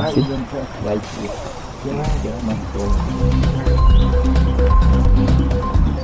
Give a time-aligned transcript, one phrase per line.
[0.00, 0.24] Así.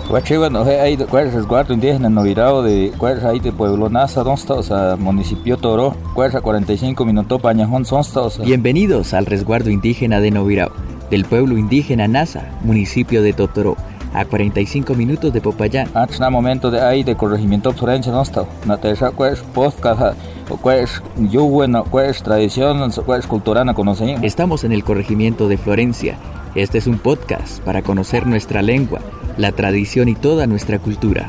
[0.09, 0.49] Guachiva,
[0.81, 4.97] hay cuál es resguardo indígena novirado de cuál es ahí de Pueblo Nasa, donde está,
[4.97, 8.03] municipio Toro, cuál es 45 minutos Pañajón, son
[8.45, 10.71] Bienvenidos al resguardo indígena de Novirao,
[11.11, 13.77] del pueblo indígena Nasa, municipio de Totoro
[14.15, 15.89] a 45 minutos de Popayán.
[15.93, 20.17] Antes ah, momento de ahí de corregimiento Florencia no está, no te pues podcast,
[20.63, 24.23] pues yo bueno, pues tradición, pues cultura no conocemos.
[24.23, 26.17] Estamos en el corregimiento de Florencia.
[26.55, 29.01] Este es un podcast para conocer nuestra lengua,
[29.37, 31.29] la tradición y toda nuestra cultura.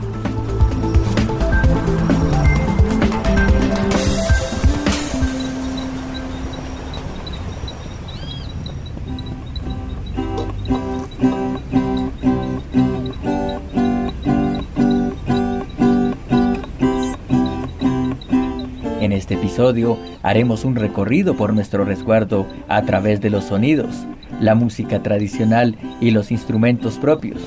[19.25, 24.05] Este episodio haremos un recorrido por nuestro resguardo a través de los sonidos,
[24.39, 27.41] la música tradicional y los instrumentos propios,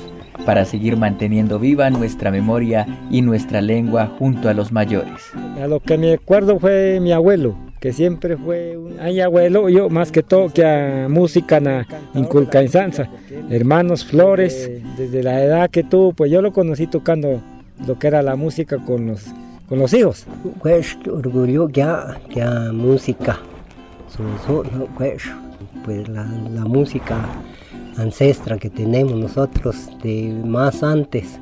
[0.45, 5.31] para seguir manteniendo viva nuestra memoria y nuestra lengua junto a los mayores.
[5.57, 9.89] A lo que me acuerdo fue mi abuelo, que siempre fue un ay abuelo, yo
[9.89, 13.09] más que todo que a música na inculca en Sansa,
[13.49, 17.41] hermanos Flores, desde la edad que tuvo, pues yo lo conocí tocando
[17.87, 19.33] lo que era la música con los
[19.69, 20.25] con.
[20.61, 23.39] Pues orgullo ya, ya música,
[24.97, 25.23] pues,
[25.85, 27.17] pues la, la música
[27.97, 31.39] ancestra que tenemos nosotros de más antes.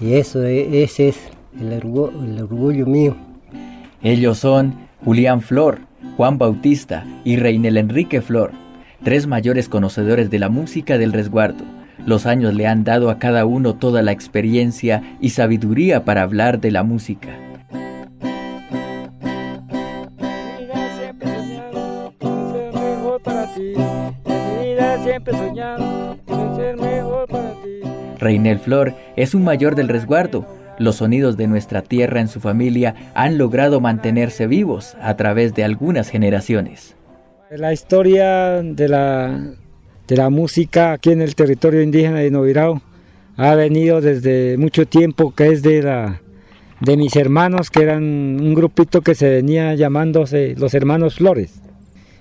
[0.00, 1.18] Y eso, e, ese es
[1.60, 3.16] el orgullo, el orgullo mío.
[4.02, 4.74] Ellos son
[5.04, 5.78] Julián Flor,
[6.16, 8.50] Juan Bautista y Reinel Enrique Flor,
[9.02, 11.64] tres mayores conocedores de la música del resguardo
[12.06, 16.60] los años le han dado a cada uno toda la experiencia y sabiduría para hablar
[16.60, 17.43] de la música.
[28.18, 30.46] Reinel Flor es un mayor del resguardo.
[30.78, 35.64] Los sonidos de nuestra tierra en su familia han logrado mantenerse vivos a través de
[35.64, 36.96] algunas generaciones.
[37.50, 39.54] La historia de la
[40.08, 42.82] de la música aquí en el territorio indígena de Novirao
[43.36, 46.20] ha venido desde mucho tiempo, que es de, la,
[46.80, 51.60] de mis hermanos, que eran un grupito que se venía llamándose los hermanos Flores.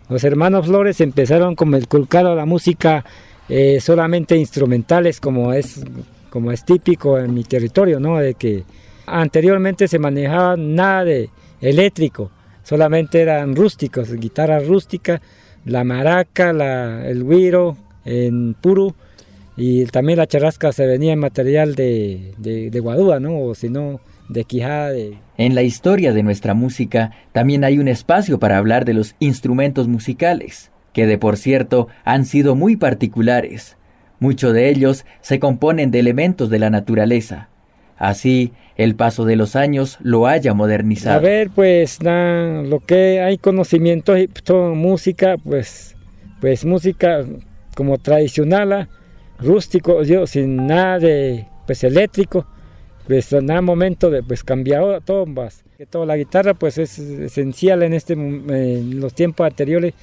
[0.09, 3.06] Los hermanos Flores empezaron como el culcado a la música
[3.50, 5.84] eh, solamente instrumentales, como es,
[6.30, 8.18] como es típico en mi territorio, ¿no?
[8.18, 8.64] De que
[9.06, 11.30] anteriormente se manejaba nada de
[11.62, 12.32] eléctrico,
[12.64, 15.22] solamente eran rústicos, guitarras rústicas
[15.66, 16.52] la maraca,
[17.06, 18.96] el guiro en puro
[19.56, 23.40] y también la charrasca se venía en material de, de, guadúa, ¿no?
[23.40, 24.90] O si no, de quijada.
[24.90, 25.18] De...
[25.38, 29.88] En la historia de nuestra música también hay un espacio para hablar de los instrumentos
[29.88, 33.78] musicales, que de por cierto han sido muy particulares.
[34.20, 37.50] Muchos de ellos se componen de elementos de la naturaleza.
[37.98, 41.18] Así, el paso de los años lo haya modernizado.
[41.18, 44.16] A ver, pues lo que hay conocimiento
[44.76, 45.96] música, pues,
[46.40, 47.26] pues música
[47.76, 48.90] como tradicional, ah,
[49.40, 52.46] rústico, yo sin nada de pues eléctrico,
[53.08, 54.94] pues en nada momento de pues cambiado
[55.26, 55.64] más.
[55.78, 59.94] Que toda la guitarra pues es esencial en este en los tiempos anteriores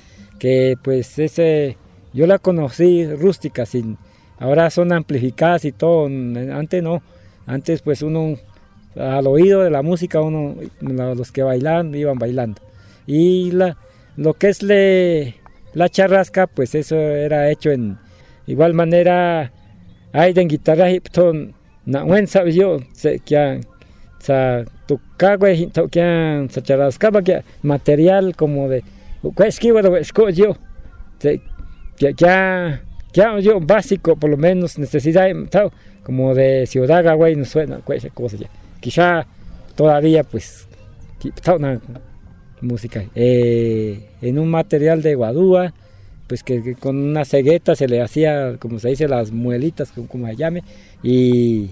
[0.40, 1.76] que pues ese
[2.12, 3.98] yo la conocí rústica sin
[4.40, 7.02] ahora son amplificadas y todo, antes no,
[7.46, 8.36] antes pues uno
[8.96, 12.60] al oído de la música uno los que bailan iban bailando.
[13.06, 13.76] Y la,
[14.16, 15.36] lo que es le,
[15.74, 17.98] la charrasca pues eso era hecho en
[18.46, 19.52] igual manera
[20.12, 23.60] hay en guitarra ton na wen sabe yo que
[24.18, 24.64] sa
[25.16, 28.82] cague que sa charrasca que material como de
[29.44, 30.56] es que bueno es yo
[31.18, 31.40] que
[32.16, 32.82] ya
[33.12, 35.28] ya yo básico por lo menos necesidad
[36.02, 38.48] como de ciudad güey no suena cosa ya.
[38.80, 39.26] Quizá
[39.76, 40.66] todavía pues
[41.54, 41.80] una
[42.60, 45.74] música eh, en un material de guadúa
[46.26, 50.36] pues que, con una cegueta se le hacía como se dice las muelitas como, se
[50.36, 50.62] llame
[51.02, 51.70] y,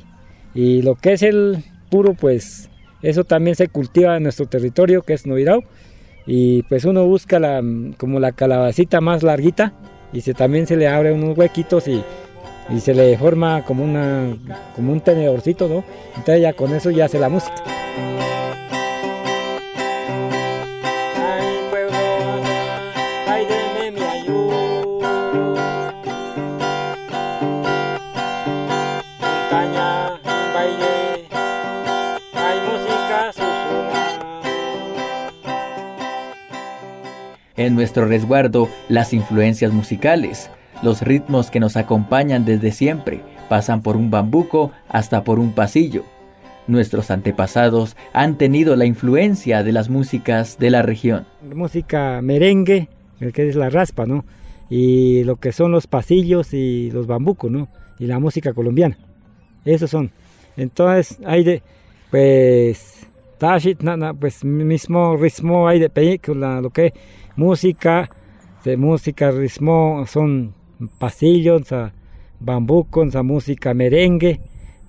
[0.55, 2.69] y, lo que es el puro pues
[3.03, 5.63] eso también se cultiva en nuestro territorio que es Noirao
[6.29, 7.63] y pues uno busca la
[7.97, 9.73] como la calabacita más larguita
[10.13, 12.05] y se, también se le abre unos huequitos y
[12.71, 14.37] y se le forma como una
[14.77, 15.85] como un tenedorcito, ¿no?
[16.17, 17.65] Entonces ya con eso ya hace la música.
[37.59, 40.49] En nuestro resguardo, las influencias musicales,
[40.81, 46.05] los ritmos que nos acompañan desde siempre, pasan por un bambuco hasta por un pasillo.
[46.69, 51.27] Nuestros antepasados han tenido la influencia de las músicas de la región.
[51.53, 52.89] Música merengue,
[53.19, 54.25] el que es la raspa, ¿no?
[54.71, 57.67] Y lo que son los pasillos y los bambucos, ¿no?
[57.99, 58.97] Y la música colombiana.
[59.65, 60.13] Esos son.
[60.57, 61.63] Entonces, hay de,
[62.13, 62.98] pues,
[63.39, 63.81] tashit,
[64.19, 66.93] pues, mismo ritmo hay de película, lo que
[67.37, 68.11] música,
[68.65, 70.55] de música, ritmo, son
[70.99, 71.63] pasillos,
[72.41, 74.41] bambucos, música merengue,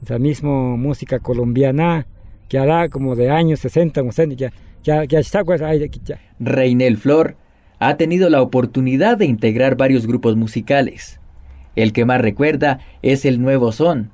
[0.03, 2.07] esa misma música colombiana
[2.47, 4.01] que hará como de años 60,
[4.35, 4.51] ya,
[4.83, 5.61] ya, ya está, pues,
[6.03, 6.19] ya.
[6.39, 7.35] Reinel Flor
[7.79, 11.19] ha tenido la oportunidad de integrar varios grupos musicales.
[11.75, 14.11] El que más recuerda es el Nuevo Son.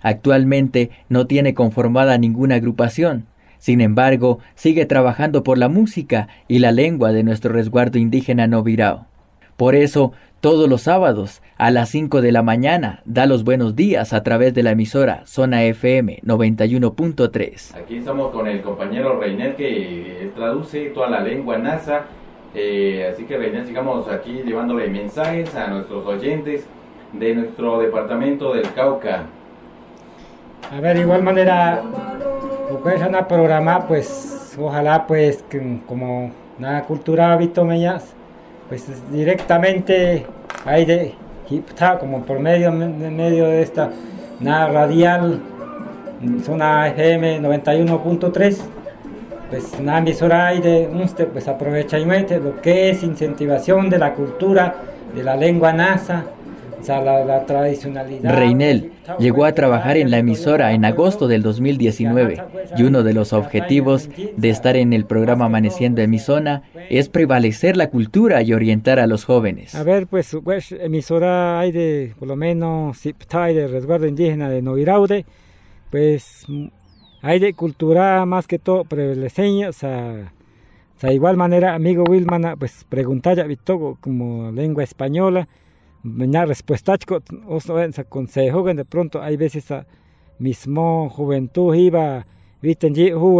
[0.00, 3.26] Actualmente no tiene conformada ninguna agrupación.
[3.64, 9.06] Sin embargo, sigue trabajando por la música y la lengua de nuestro resguardo indígena Novirao.
[9.56, 10.12] Por eso,
[10.42, 14.52] todos los sábados a las 5 de la mañana da los buenos días a través
[14.52, 17.74] de la emisora Zona FM 91.3.
[17.74, 22.02] Aquí estamos con el compañero Reinel que traduce toda la lengua NASA.
[22.54, 26.66] Eh, así que Reinel, sigamos aquí llevándole mensajes a nuestros oyentes
[27.14, 29.24] de nuestro departamento del Cauca.
[30.70, 31.82] A ver, de igual manera,
[32.82, 35.44] pues una programa, pues ojalá pues
[35.86, 37.66] como una cultura hábito
[38.68, 40.26] pues directamente
[40.64, 41.14] hay de
[42.00, 43.90] como por medio, medio de esta
[44.40, 45.40] nada radial
[46.42, 48.58] zona FM 91.3
[49.50, 53.98] pues una emisora hay de usted pues aprovecha y mete lo que es incentivación de
[53.98, 54.76] la cultura
[55.14, 56.24] de la lengua NASA
[56.88, 58.36] la, tradicionalidad.
[58.36, 62.42] Reinel llegó a trabajar en la emisora en agosto del 2019
[62.76, 67.08] y uno de los objetivos de estar en el programa Amaneciendo en mi zona es
[67.08, 69.74] prevalecer la cultura y orientar a los jóvenes.
[69.74, 74.62] A ver, pues, pues emisora hay de, por lo menos, hay de resguardo indígena de
[74.62, 75.24] Noviraude,
[75.90, 76.46] pues
[77.22, 80.32] hay de cultura más que todo prevaleceña, o sea,
[81.00, 83.46] de igual manera, amigo Wilman, pues preguntar ya
[84.00, 85.46] como lengua española,
[86.04, 86.96] una respuesta
[87.46, 87.58] o
[88.08, 89.86] consejo de pronto hay veces a
[90.38, 92.26] mismo juventud iba
[92.60, 92.90] viste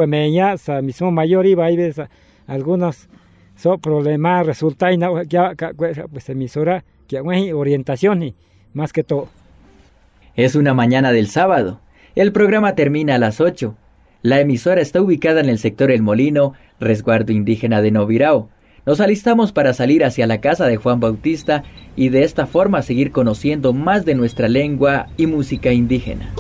[0.07, 2.09] meña mismo mayor iba hay veces
[2.47, 3.09] algunos
[3.57, 5.55] so problemas resulta y ya
[6.11, 8.35] pues emisora que orientación y
[8.73, 9.29] más que todo.
[10.35, 11.81] Es una mañana del sábado.
[12.17, 13.77] El programa termina a las 8
[14.25, 18.49] la emisora está ubicada en el sector El Molino, resguardo indígena de Novirao,
[18.87, 21.63] nos alistamos para salir hacia la casa de Juan Bautista
[21.97, 26.33] y de esta forma seguir conociendo más de nuestra lengua y música indígena.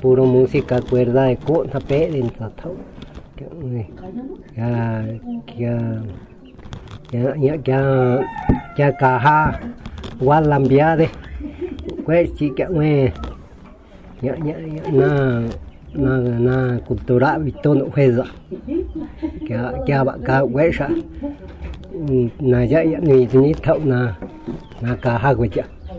[0.00, 1.36] puro música cuerda de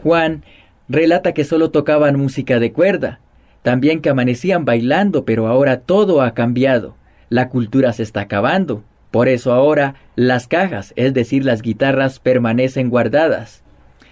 [0.04, 0.44] Juan
[0.88, 3.20] relata que solo tocaban música de cuerda,
[3.62, 6.96] también que amanecían bailando, pero ahora todo ha cambiado.
[7.30, 8.84] La cultura se está acabando.
[9.12, 13.62] Por eso ahora las cajas, es decir, las guitarras, permanecen guardadas.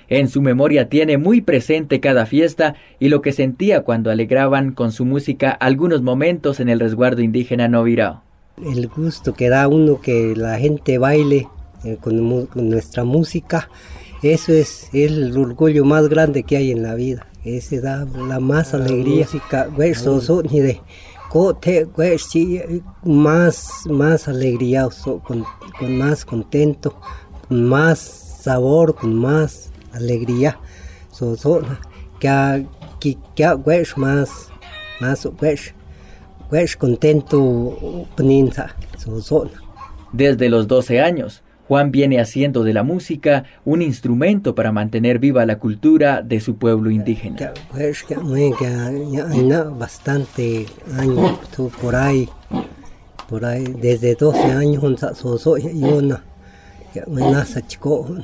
[0.10, 4.92] En su memoria tiene muy presente cada fiesta y lo que sentía cuando alegraban con
[4.92, 8.24] su música algunos momentos en el resguardo indígena Novirao.
[8.58, 11.48] El gusto que da uno que la gente baile
[11.86, 13.70] eh, con, nuestra música,
[14.22, 17.28] eso es el orgullo más grande que hay en la vida.
[17.46, 19.26] Ese da la más alegría.
[19.26, 19.70] Música,
[23.04, 24.90] más, más alegría,
[25.24, 25.46] con,
[25.78, 27.00] con, más contento,
[27.48, 30.60] con más sabor, con más alegría.
[31.12, 31.62] So, so,
[32.20, 32.66] que
[33.00, 33.46] que que
[33.98, 34.50] más,
[35.00, 35.26] más
[36.76, 38.08] contento,
[38.98, 39.50] so, so.
[40.12, 45.46] Desde los 12 años, Juan viene haciendo de la música un instrumento para mantener viva
[45.46, 47.54] la cultura de su pueblo indígena.
[47.70, 48.04] Pues
[49.78, 50.66] bastante
[50.98, 51.38] años
[51.80, 52.28] por ahí,
[53.30, 54.82] por ahí, desde 12 años
[55.76, 56.20] yo no,
[57.68, 58.18] chico,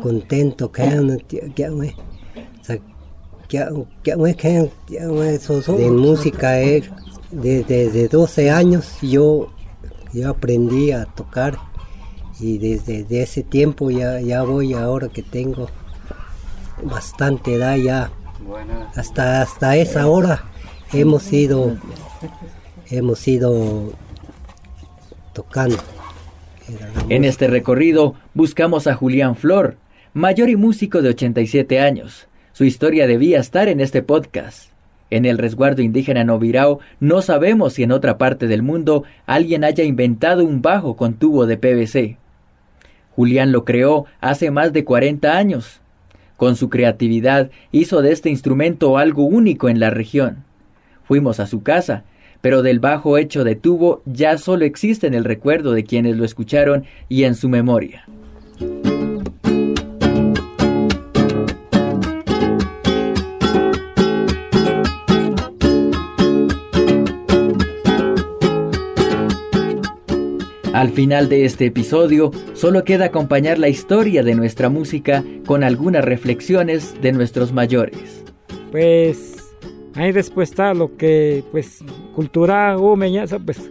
[0.00, 0.82] contento que
[5.76, 6.52] de música
[7.30, 9.50] desde 12 años yo
[10.12, 11.69] yo aprendí a tocar
[12.40, 15.68] y desde ese tiempo ya, ya voy ahora que tengo
[16.82, 18.10] bastante edad ya.
[18.94, 20.44] Hasta hasta esa hora
[20.92, 21.76] hemos ido
[22.90, 23.92] hemos ido
[25.32, 25.76] tocando.
[27.08, 29.76] En este recorrido buscamos a Julián Flor
[30.12, 32.26] mayor y músico de 87 años.
[32.52, 34.70] Su historia debía estar en este podcast.
[35.10, 39.84] En el resguardo indígena Novirao no sabemos si en otra parte del mundo alguien haya
[39.84, 42.16] inventado un bajo con tubo de PVC.
[43.20, 45.82] Julián lo creó hace más de 40 años.
[46.38, 50.42] Con su creatividad hizo de este instrumento algo único en la región.
[51.04, 52.04] Fuimos a su casa,
[52.40, 56.24] pero del bajo hecho de tubo ya solo existe en el recuerdo de quienes lo
[56.24, 58.06] escucharon y en su memoria.
[70.80, 76.02] Al final de este episodio, solo queda acompañar la historia de nuestra música con algunas
[76.02, 78.24] reflexiones de nuestros mayores.
[78.70, 79.52] Pues
[79.94, 81.84] hay respuesta a lo que, pues,
[82.14, 83.70] cultura o meñaza, pues,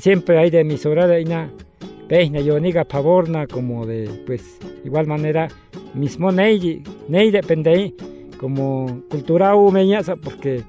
[0.00, 1.48] siempre hay de emisora de una
[2.08, 5.46] peña, yo niga pavorna, como de, pues, igual manera,
[5.94, 7.94] mismo ney, ney depende
[8.40, 10.64] como cultura o meñaza, porque,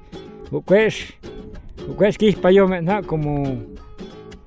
[0.64, 1.14] pues,
[1.96, 2.16] pues,
[3.08, 3.77] como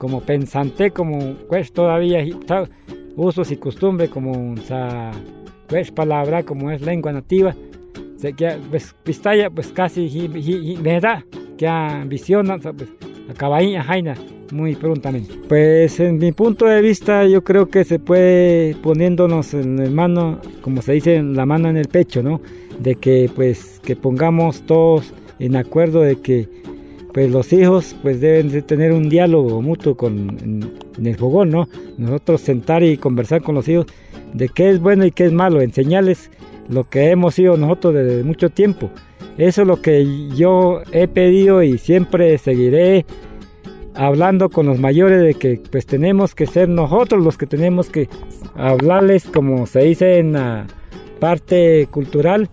[0.01, 2.25] como pensante, como pues todavía
[3.15, 5.11] usos y costumbres, como esa
[5.67, 7.53] pues palabra, como es lengua nativa,
[8.17, 10.27] se que pues pistalla pues casi
[10.81, 11.23] me da
[11.55, 11.69] que
[12.07, 12.89] visiona pues
[13.29, 14.15] acaba jaina
[14.51, 15.35] muy prontamente.
[15.47, 20.39] Pues en mi punto de vista yo creo que se puede poniéndonos en el mano,
[20.63, 22.41] como se dice, la mano en el pecho, ¿no?
[22.79, 26.49] De que pues que pongamos todos en acuerdo de que
[27.13, 30.37] pues los hijos pues deben de tener un diálogo mutuo con,
[30.97, 31.67] en, el fogón, ¿no?
[31.97, 33.87] Nosotros sentar y conversar con los hijos
[34.33, 36.31] de qué es bueno y qué es malo, enseñarles
[36.69, 38.89] lo que hemos sido nosotros desde mucho tiempo.
[39.37, 43.05] Eso es lo que yo he pedido y siempre seguiré
[43.93, 48.07] hablando con los mayores de que pues tenemos que ser nosotros los que tenemos que
[48.55, 50.65] hablarles como se dice en la
[51.19, 52.49] parte cultural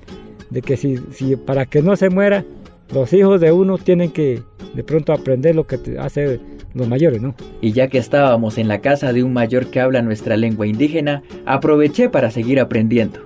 [0.51, 2.45] de que si, si para que no se muera
[2.93, 4.43] los hijos de uno tienen que
[4.75, 6.41] de pronto aprender lo que hace
[6.75, 7.35] los mayores, ¿no?
[7.61, 11.23] Y ya que estábamos en la casa de un mayor que habla nuestra lengua indígena,
[11.47, 13.21] aproveché para seguir aprendiendo.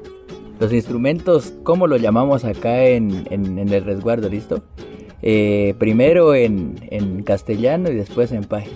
[0.60, 4.62] Los instrumentos, ¿cómo lo llamamos acá en, el resguardo, listo?
[5.22, 8.70] Eh, primero en, castellano y después en país.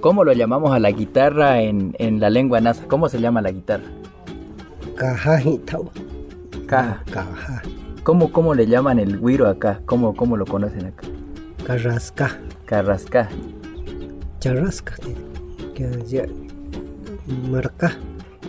[0.00, 2.84] ¿Cómo lo llamamos a la guitarra en, la lengua nasa?
[2.86, 3.84] ¿Cómo se llama la guitarra?
[4.94, 5.42] Caja.
[6.66, 7.62] Caja.
[8.08, 9.82] ¿Cómo, ¿Cómo le llaman el guiro acá?
[9.84, 11.06] ¿Cómo, cómo lo conocen acá?
[11.62, 12.38] Carrasca.
[12.64, 13.28] Carrasca.
[14.40, 14.94] Charrasca.
[17.50, 17.98] Marca.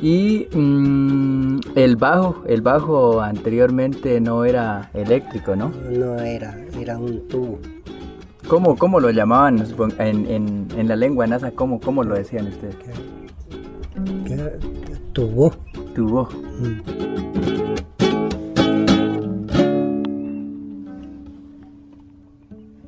[0.02, 5.74] Y mm, el bajo, el bajo anteriormente no era eléctrico, ¿no?
[5.92, 7.60] No era, era un tubo.
[8.48, 9.62] ¿Cómo, cómo lo llamaban
[9.98, 11.52] en, en, en la lengua nasa?
[11.52, 12.78] ¿Cómo, ¿Cómo lo decían ustedes?
[15.12, 15.52] Tubo.
[15.94, 16.30] Tubo.
[16.62, 17.19] Mm.